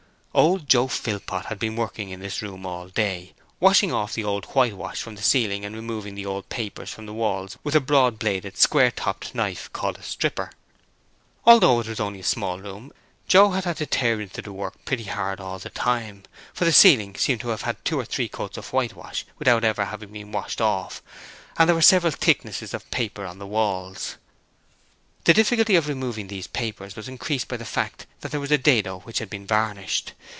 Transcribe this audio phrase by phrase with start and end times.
[0.33, 4.45] Old Joe Philpot had been working in this room all day, washing off the old
[4.45, 8.17] whitewash from the ceiling and removing the old papers from the walls with a broad
[8.17, 10.53] bladed, square topped knife called a stripper.
[11.45, 12.93] Although it was only a small room,
[13.27, 16.23] Joe had had to tear into the work pretty hard all the time,
[16.53, 19.83] for the ceiling seemed to have had two or three coats of whitewash without ever
[19.83, 21.03] having been washed off,
[21.57, 24.15] and there were several thicknesses of paper on the walls.
[25.23, 28.57] The difficulty of removing these papers was increased by the fact that there was a
[28.57, 30.13] dado which had been varnished.